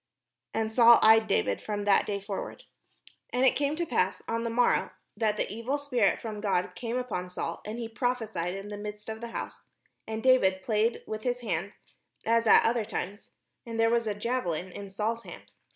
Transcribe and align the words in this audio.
And 0.51 0.71
Saul 0.71 0.97
eyed 1.03 1.27
David 1.27 1.61
from 1.61 1.85
that 1.85 2.07
day 2.07 2.19
forward. 2.19 2.63
And 3.29 3.45
it 3.45 3.55
came 3.55 3.75
to 3.75 3.85
pass 3.85 4.23
on 4.27 4.43
the 4.43 4.49
morrow, 4.49 4.89
that 5.15 5.37
the 5.37 5.47
evil 5.53 5.77
spirit 5.77 6.19
from 6.19 6.41
God 6.41 6.73
came 6.73 6.97
upon 6.97 7.29
Saul, 7.29 7.61
and 7.67 7.77
he 7.77 7.87
prophesied 7.87 8.55
in 8.55 8.69
the 8.69 8.77
midst 8.77 9.09
of 9.09 9.21
the 9.21 9.27
house: 9.27 9.65
and 10.07 10.23
David 10.23 10.63
played 10.63 11.03
with 11.05 11.21
his 11.21 11.41
hand, 11.41 11.73
as 12.25 12.47
at 12.47 12.63
other 12.65 12.83
times: 12.83 13.33
and 13.63 13.79
there 13.79 13.91
was 13.91 14.07
a 14.07 14.15
JaveUn 14.15 14.71
in 14.71 14.89
Saul's 14.89 15.21
hand. 15.23 15.51